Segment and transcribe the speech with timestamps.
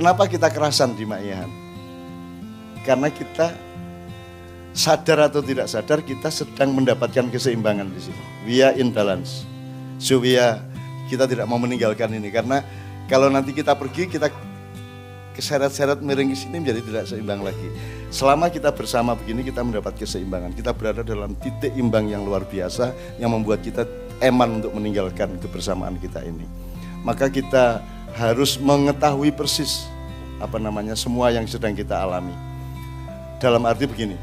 [0.00, 1.52] Kenapa kita kerasan di Ma'iyahan?
[2.88, 3.52] Karena kita
[4.72, 8.22] sadar atau tidak sadar kita sedang mendapatkan keseimbangan di sini.
[8.48, 9.44] We are in balance.
[10.00, 10.56] So we are,
[11.12, 12.64] kita tidak mau meninggalkan ini karena
[13.12, 14.32] kalau nanti kita pergi kita
[15.36, 17.68] keseret-seret miring ke sini menjadi tidak seimbang lagi.
[18.08, 20.56] Selama kita bersama begini kita mendapat keseimbangan.
[20.56, 23.84] Kita berada dalam titik imbang yang luar biasa yang membuat kita
[24.24, 26.48] eman untuk meninggalkan kebersamaan kita ini.
[27.04, 27.84] Maka kita
[28.16, 29.86] harus mengetahui persis
[30.40, 32.32] apa namanya semua yang sedang kita alami.
[33.40, 34.16] Dalam arti begini,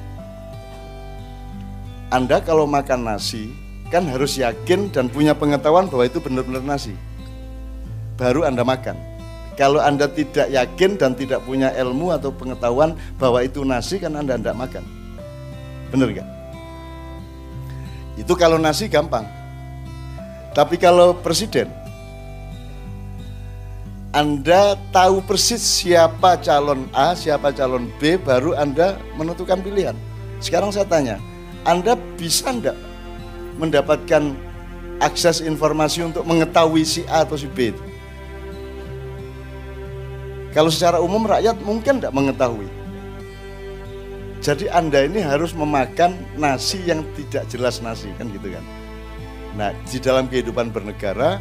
[2.13, 3.49] Anda kalau makan nasi
[3.89, 6.93] kan harus yakin dan punya pengetahuan bahwa itu benar-benar nasi.
[8.17, 8.97] Baru Anda makan.
[9.57, 14.37] Kalau Anda tidak yakin dan tidak punya ilmu atau pengetahuan bahwa itu nasi kan Anda
[14.37, 14.83] tidak makan.
[15.89, 16.29] Benar nggak?
[18.21, 19.25] Itu kalau nasi gampang.
[20.53, 21.69] Tapi kalau presiden,
[24.17, 29.93] anda tahu persis siapa calon A, siapa calon B, baru Anda menentukan pilihan.
[30.41, 31.21] Sekarang saya tanya,
[31.61, 32.73] Anda bisa enggak
[33.61, 34.33] mendapatkan
[35.05, 37.83] akses informasi untuk mengetahui si A atau si B itu?
[40.49, 42.65] Kalau secara umum rakyat mungkin tidak mengetahui.
[44.41, 48.65] Jadi Anda ini harus memakan nasi yang tidak jelas nasi kan gitu kan.
[49.53, 51.37] Nah, di dalam kehidupan bernegara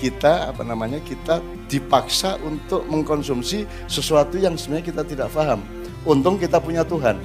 [0.00, 5.60] kita apa namanya kita dipaksa untuk mengkonsumsi sesuatu yang sebenarnya kita tidak paham.
[6.08, 7.20] Untung kita punya Tuhan.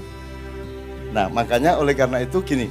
[1.16, 2.68] Nah makanya oleh karena itu gini,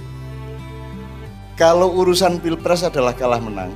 [1.57, 3.73] kalau urusan pilpres adalah kalah menang,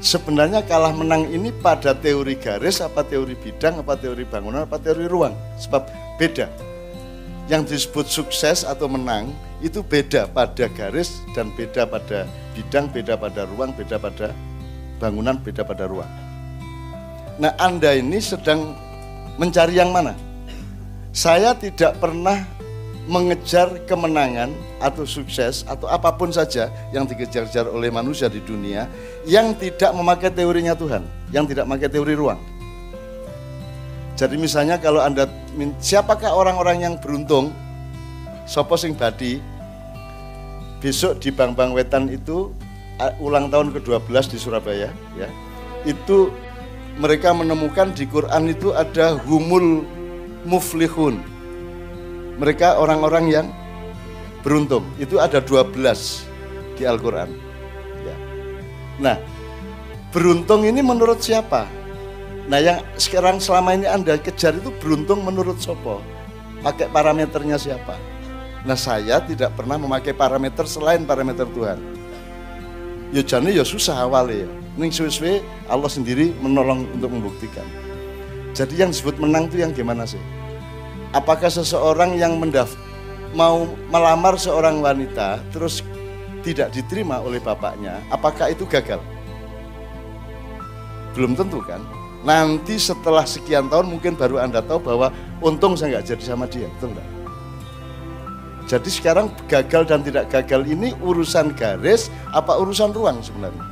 [0.00, 5.04] sebenarnya kalah menang ini pada teori garis, apa teori bidang, apa teori bangunan, apa teori
[5.04, 5.36] ruang.
[5.60, 5.84] Sebab
[6.16, 6.48] beda.
[7.52, 9.28] Yang disebut sukses atau menang
[9.60, 12.24] itu beda pada garis dan beda pada
[12.56, 14.32] bidang, beda pada ruang, beda pada
[15.02, 16.06] bangunan beda pada ruang.
[17.42, 18.78] Nah Anda ini sedang
[19.34, 20.14] mencari yang mana?
[21.10, 22.46] Saya tidak pernah
[23.10, 28.86] mengejar kemenangan atau sukses atau apa pun saja yang dikejar-kejar oleh manusia di dunia
[29.26, 31.02] yang tidak memakai teorinya Tuhan,
[31.34, 32.38] yang tidak memakai teori ruang.
[34.14, 35.26] Jadi misalnya kalau Anda
[35.82, 37.50] siapakah orang-orang yang beruntung?
[38.46, 39.38] Sopo sing badi
[40.82, 42.50] besok di Bang Bang Wetan itu
[43.18, 45.28] ulang tahun ke-12 di Surabaya ya.
[45.82, 46.30] Itu
[47.00, 49.82] mereka menemukan di Quran itu ada humul
[50.44, 51.18] muflihun.
[52.36, 53.46] Mereka orang-orang yang
[54.42, 54.84] beruntung.
[54.98, 55.72] Itu ada 12
[56.76, 57.30] di Al-Qur'an.
[58.02, 58.16] Ya.
[58.98, 59.16] Nah,
[60.10, 61.64] beruntung ini menurut siapa?
[62.50, 66.02] Nah, yang sekarang selama ini Anda kejar itu beruntung menurut sopo?
[66.60, 67.94] Pakai parameternya siapa?
[68.66, 72.01] Nah, saya tidak pernah memakai parameter selain parameter Tuhan
[73.12, 74.50] ya jane ya susah awalnya ya.
[74.80, 77.64] Ning suwe-suwe Allah sendiri menolong untuk membuktikan.
[78.56, 80.20] Jadi yang disebut menang itu yang gimana sih?
[81.12, 82.72] Apakah seseorang yang mendaf
[83.36, 85.84] mau melamar seorang wanita terus
[86.40, 88.98] tidak diterima oleh bapaknya, apakah itu gagal?
[91.12, 91.84] Belum tentu kan?
[92.24, 95.12] Nanti setelah sekian tahun mungkin baru Anda tahu bahwa
[95.44, 97.08] untung saya nggak jadi sama dia, betul enggak?
[98.70, 103.64] Jadi sekarang gagal dan tidak gagal ini urusan garis apa urusan ruang sebenarnya.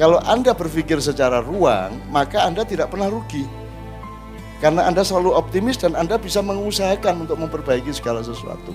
[0.00, 3.44] Kalau Anda berpikir secara ruang, maka Anda tidak pernah rugi.
[4.62, 8.70] Karena Anda selalu optimis dan Anda bisa mengusahakan untuk memperbaiki segala sesuatu.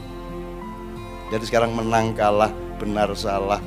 [1.31, 3.59] Jadi sekarang menang kalah, benar salah,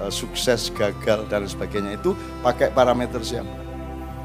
[0.00, 3.52] e, sukses gagal dan sebagainya itu pakai parameter siapa?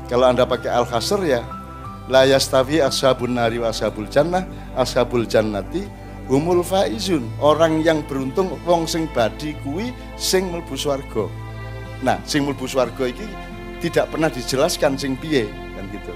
[0.08, 1.44] Kalau Anda pakai al-khasr ya
[2.12, 4.44] la yastawi ashabun nari wa ashabul jannah,
[4.76, 5.88] ashabul jannati
[6.32, 11.28] humul faizun orang yang beruntung wong sing badi kuwi sing mlebu swarga.
[12.00, 13.28] Nah sing mlebu swarga iki
[13.84, 16.14] tidak pernah dijelaskan sing piye kan gitu.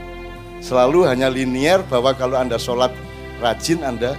[0.64, 2.90] Selalu hanya linier bahwa kalau anda sholat
[3.44, 4.16] rajin anda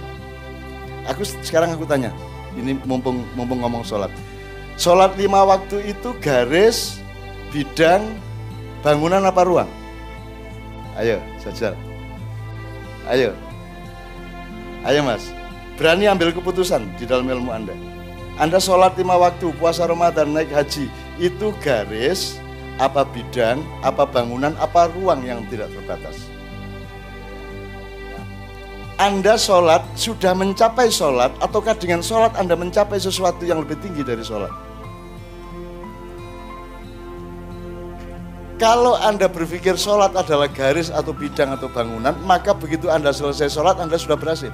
[1.09, 2.13] aku sekarang aku tanya
[2.53, 4.13] ini mumpung mumpung ngomong sholat.
[4.79, 7.01] Sholat lima waktu itu garis
[7.51, 8.05] bidang
[8.85, 9.69] bangunan apa ruang?
[10.95, 11.73] Ayo saja
[13.09, 13.33] ayo.
[14.87, 15.38] Ayo mas
[15.79, 17.71] Berani ambil keputusan di dalam ilmu Anda.
[18.35, 20.91] Anda sholat lima waktu, puasa Ramadan, naik haji.
[21.15, 22.35] Itu garis,
[22.83, 26.27] apa bidang, apa bangunan, apa ruang yang tidak terbatas.
[28.99, 34.19] Anda sholat, sudah mencapai sholat, ataukah dengan sholat Anda mencapai sesuatu yang lebih tinggi dari
[34.19, 34.51] sholat?
[38.59, 43.79] Kalau Anda berpikir sholat adalah garis atau bidang atau bangunan, maka begitu Anda selesai sholat,
[43.79, 44.51] Anda sudah berhasil.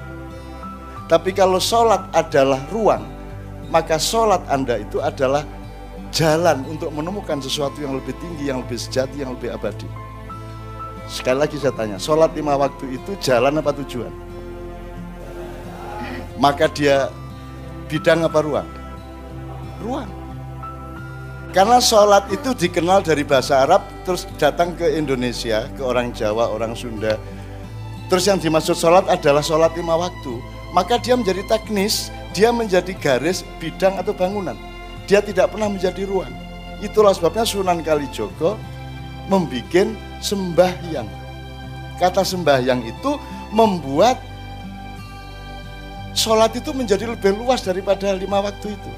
[1.06, 3.06] Tapi kalau sholat adalah ruang,
[3.70, 5.46] maka sholat Anda itu adalah
[6.10, 9.86] jalan untuk menemukan sesuatu yang lebih tinggi, yang lebih sejati, yang lebih abadi.
[11.06, 14.10] Sekali lagi saya tanya, sholat lima waktu itu jalan apa tujuan?
[16.42, 17.14] Maka dia
[17.86, 18.70] bidang apa ruang?
[19.86, 20.10] Ruang.
[21.54, 26.76] Karena sholat itu dikenal dari bahasa Arab, terus datang ke Indonesia, ke orang Jawa, orang
[26.76, 27.16] Sunda.
[28.12, 30.36] Terus yang dimaksud sholat adalah sholat lima waktu.
[30.76, 34.60] Maka dia menjadi teknis, dia menjadi garis, bidang atau bangunan.
[35.08, 36.36] Dia tidak pernah menjadi ruang.
[36.84, 38.60] Itulah sebabnya Sunan Kalijogo
[39.32, 41.08] membuat sembahyang.
[41.96, 43.16] Kata sembahyang itu
[43.56, 44.20] membuat
[46.12, 48.92] sholat itu menjadi lebih luas daripada lima waktu itu.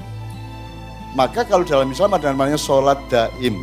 [1.14, 3.54] Maka kalau dalam Islam ada namanya sholat daim.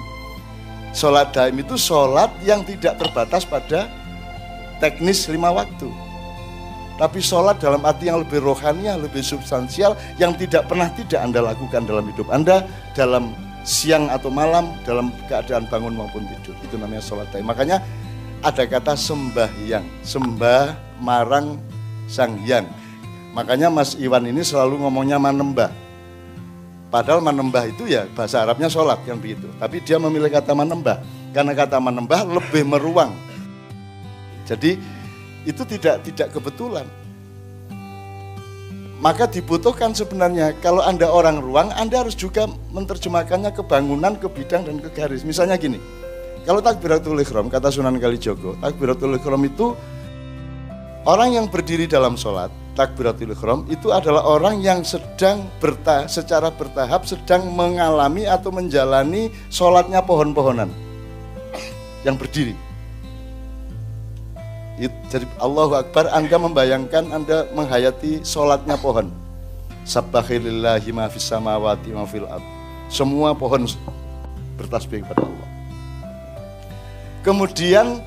[0.96, 3.92] Sholat daim itu sholat yang tidak terbatas pada
[4.80, 6.05] teknis lima waktu.
[6.96, 11.40] Tapi sholat dalam arti yang lebih rohani, yang lebih substansial, yang tidak pernah tidak Anda
[11.44, 12.64] lakukan dalam hidup Anda,
[12.96, 13.36] dalam
[13.68, 16.56] siang atau malam, dalam keadaan bangun maupun tidur.
[16.64, 17.48] Itu namanya sholat daim.
[17.48, 17.84] Makanya
[18.40, 21.60] ada kata sembahyang, sembah marang
[22.08, 22.70] sang hyang.
[23.36, 25.86] Makanya Mas Iwan ini selalu ngomongnya manembah
[26.96, 29.52] Padahal menembah itu ya bahasa Arabnya sholat yang begitu.
[29.60, 31.04] Tapi dia memilih kata menembah.
[31.36, 33.12] Karena kata menembah lebih meruang.
[34.48, 34.80] Jadi
[35.46, 36.86] itu tidak tidak kebetulan.
[39.00, 44.66] Maka dibutuhkan sebenarnya kalau Anda orang ruang, Anda harus juga menerjemahkannya ke bangunan, ke bidang,
[44.66, 45.22] dan ke garis.
[45.22, 45.78] Misalnya gini,
[46.48, 49.78] kalau takbiratul ikhram, kata Sunan Kalijogo, takbiratul ikhram itu
[51.06, 57.08] orang yang berdiri dalam sholat, takbiratul ihram itu adalah orang yang sedang berta secara bertahap
[57.08, 60.72] sedang mengalami atau menjalani sholatnya pohon-pohonan
[62.06, 62.54] yang berdiri.
[64.76, 69.08] Jadi Allahu Akbar Anda membayangkan Anda menghayati sholatnya pohon.
[69.88, 72.28] Sabbahilillahi ma fis samawati ma fil
[72.92, 73.64] Semua pohon
[74.60, 75.50] bertasbih kepada Allah.
[77.24, 78.04] Kemudian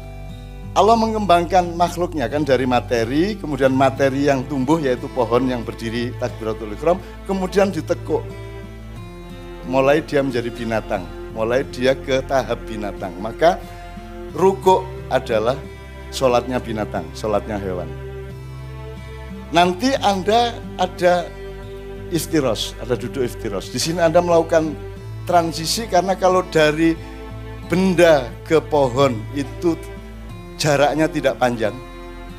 [0.76, 6.70] Allah mengembangkan makhluknya kan dari materi, kemudian materi yang tumbuh yaitu pohon yang berdiri takbiratul
[6.76, 8.22] ikram, kemudian ditekuk.
[9.66, 13.10] Mulai dia menjadi binatang, mulai dia ke tahap binatang.
[13.18, 13.58] Maka
[14.36, 15.56] ruko adalah
[16.10, 17.88] sholatnya binatang, sholatnya hewan.
[19.48, 21.24] Nanti Anda ada
[22.12, 23.72] istiros, ada duduk istiros.
[23.72, 24.76] Di sini Anda melakukan
[25.24, 26.92] transisi karena kalau dari
[27.68, 29.76] benda ke pohon itu
[30.60, 31.72] jaraknya tidak panjang,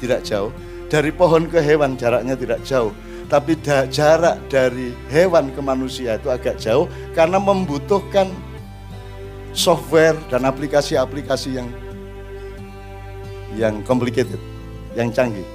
[0.01, 0.53] tidak jauh.
[0.89, 2.93] Dari pohon ke hewan jaraknya tidak jauh.
[3.29, 8.25] Tapi da jarak dari hewan ke manusia itu agak jauh karena membutuhkan
[9.53, 11.69] software dan aplikasi-aplikasi yang
[13.55, 14.37] yang complicated,
[14.93, 15.45] yang canggih.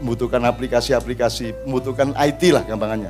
[0.00, 3.08] Membutuhkan aplikasi-aplikasi, membutuhkan IT lah gampangannya.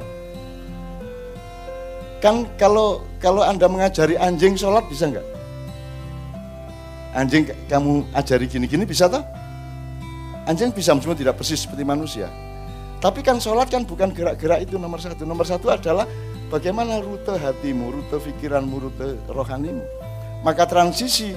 [2.23, 5.27] Kan kalau kalau Anda mengajari anjing sholat bisa enggak?
[7.17, 9.25] Anjing kamu ajari gini-gini bisa toh?
[10.47, 12.31] Anjing bisa cuma tidak persis seperti manusia.
[13.03, 15.27] Tapi kan sholat kan bukan gerak-gerak itu nomor satu.
[15.27, 16.07] Nomor satu adalah
[16.49, 19.85] bagaimana rute hatimu, rute pikiranmu, rute rohanimu.
[20.47, 21.35] Maka transisi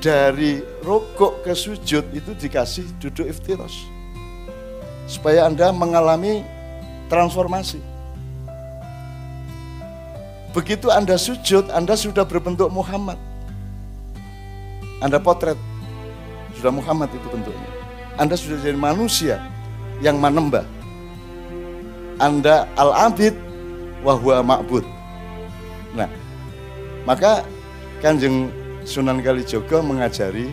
[0.00, 3.76] dari rokok ke sujud itu dikasih duduk iftiros.
[5.04, 6.42] Supaya Anda mengalami
[7.12, 7.78] transformasi.
[10.50, 13.20] Begitu Anda sujud, Anda sudah berbentuk Muhammad.
[15.04, 15.56] Anda potret.
[16.58, 17.70] Sudah Muhammad itu bentuknya.
[18.18, 19.38] Anda sudah jadi manusia
[20.02, 20.66] yang menembah.
[22.20, 23.32] Anda al-abid
[24.04, 24.84] wahwa ma'bud.
[25.96, 26.08] Nah,
[27.08, 27.44] maka
[28.00, 28.48] Kanjeng
[28.90, 30.50] Sunan Kalijogo mengajari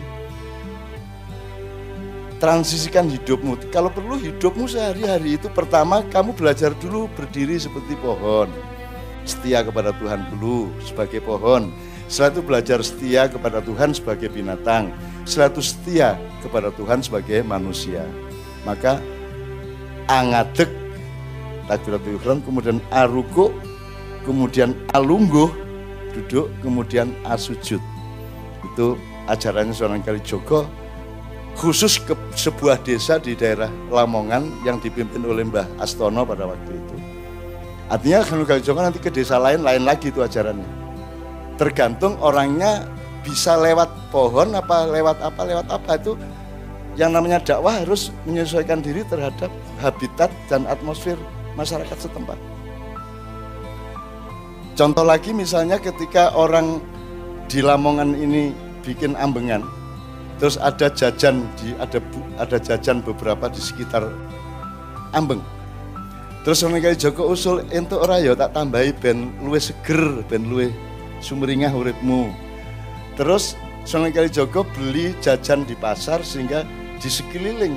[2.38, 3.58] transisikan hidupmu.
[3.74, 8.46] Kalau perlu hidupmu sehari-hari itu pertama kamu belajar dulu berdiri seperti pohon.
[9.26, 11.74] Setia kepada Tuhan dulu sebagai pohon
[12.06, 14.94] setelah itu belajar setia kepada Tuhan sebagai binatang.
[15.26, 18.06] Setelah itu setia kepada Tuhan sebagai manusia.
[18.62, 19.02] Maka
[20.06, 20.70] angadek
[21.66, 23.52] takbiratul ihram, kemudian aruku,
[24.24, 25.52] kemudian alungguh,
[26.16, 27.97] duduk, kemudian asujud.
[28.64, 28.98] Itu
[29.30, 30.66] ajarannya seorang kali Joko
[31.58, 36.96] khusus ke sebuah desa di daerah Lamongan yang dipimpin oleh Mbah Astono pada waktu itu.
[37.90, 40.78] Artinya kalau Joko nanti ke desa lain lain lagi itu ajarannya
[41.58, 42.86] tergantung orangnya
[43.26, 46.14] bisa lewat pohon apa lewat apa lewat apa itu
[46.94, 49.50] yang namanya dakwah harus menyesuaikan diri terhadap
[49.82, 51.18] habitat dan atmosfer
[51.58, 52.38] masyarakat setempat.
[54.78, 56.78] Contoh lagi misalnya ketika orang
[57.48, 58.52] di Lamongan ini
[58.84, 59.64] bikin ambengan,
[60.36, 61.98] terus ada jajan di ada
[62.36, 64.06] ada jajan beberapa di sekitar
[65.16, 65.40] Ambeng.
[66.44, 70.68] Terus orang Joko usul untuk orang ya tak tambahi ben luwe seger, ben luwe
[71.24, 72.28] sumringah uripmu.
[73.16, 73.56] Terus
[73.88, 76.60] Sunan Kalijogo beli jajan di pasar sehingga
[77.00, 77.72] di sekeliling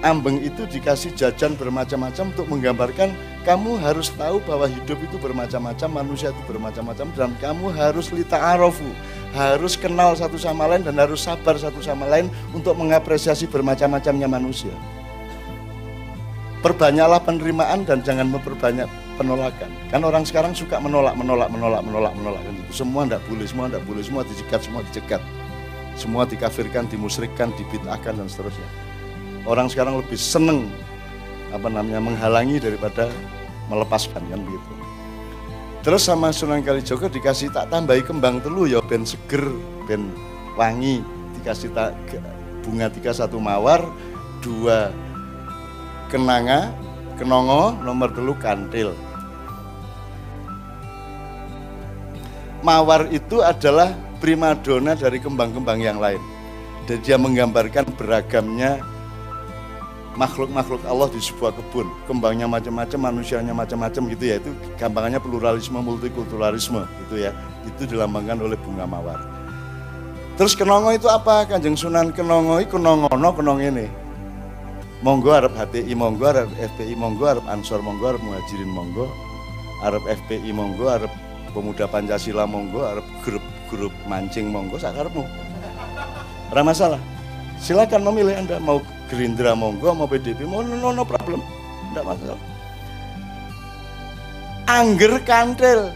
[0.00, 3.12] ambeng itu dikasih jajan bermacam-macam untuk menggambarkan
[3.42, 8.86] kamu harus tahu bahwa hidup itu bermacam-macam, manusia itu bermacam-macam dan kamu harus lita arofu,
[9.32, 14.72] harus kenal satu sama lain dan harus sabar satu sama lain untuk mengapresiasi bermacam-macamnya manusia.
[16.60, 18.84] Perbanyaklah penerimaan dan jangan memperbanyak
[19.16, 19.72] penolakan.
[19.88, 22.84] Kan orang sekarang suka menolak, menolak, menolak, menolak, menolak kan itu.
[22.84, 25.22] Semua tidak boleh, semua tidak boleh, semua dicegat, semua dicegat.
[25.96, 28.90] Semua dikafirkan, dimusyrikkan, dibid'ahkan dan seterusnya
[29.48, 30.68] orang sekarang lebih seneng
[31.50, 33.10] apa namanya menghalangi daripada
[33.70, 34.72] melepaskan kan begitu.
[35.80, 39.48] Terus sama Sunan Kalijogo dikasih tak tambahi kembang telu ya ben seger,
[39.88, 40.12] ben
[40.58, 41.00] wangi,
[41.40, 41.96] dikasih tak
[42.60, 43.80] bunga tiga satu mawar,
[44.44, 44.92] dua
[46.12, 46.68] kenanga,
[47.16, 48.92] kenongo, nomor telu kantil.
[52.60, 56.20] Mawar itu adalah primadona dari kembang-kembang yang lain.
[56.84, 58.84] Dan dia menggambarkan beragamnya
[60.18, 61.86] makhluk-makhluk Allah di sebuah kebun.
[62.06, 64.36] Kembangnya macam-macam manusianya macam-macam gitu ya.
[64.42, 64.50] Itu
[64.80, 67.30] gampangannya pluralisme multikulturalisme gitu ya.
[67.66, 69.20] Itu dilambangkan oleh bunga mawar.
[70.40, 71.44] Terus kenongo itu apa?
[71.44, 73.86] Kanjeng sunan kenongo itu kenongono kenong ini.
[75.00, 79.08] Monggo Arab HTI monggo Arab FPI monggo Arab Ansor monggo Arab Muhajirin monggo
[79.80, 81.08] Arab FPI monggo Arab
[81.56, 85.24] Pemuda Pancasila monggo Arab grup-grup mancing monggo sakarmu
[86.52, 87.00] Ramasalah
[87.56, 91.42] silakan memilih anda mau Gerindra monggo mau PDP mau no, no problem?
[91.90, 92.40] Tidak masalah.
[94.70, 95.90] Angger kantil.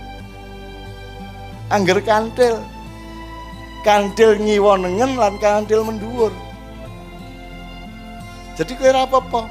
[1.70, 2.58] Angger kantil.
[3.86, 6.34] Kantil ngiwonengen lan kantil menduur
[8.54, 9.50] jadi kira apa-apa.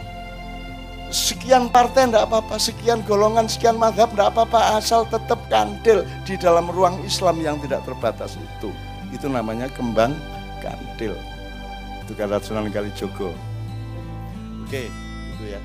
[1.14, 6.72] Sekian partai tidak apa-apa, sekian golongan, sekian madhab tidak apa-apa, asal tetap kantil di dalam
[6.74, 8.74] ruang Islam yang tidak terbatas itu.
[9.14, 10.18] Itu namanya kembang
[10.58, 11.14] kantil.
[12.02, 13.30] Itu kata Sunan Kalijogo.
[14.74, 15.62] Oke, itu ya.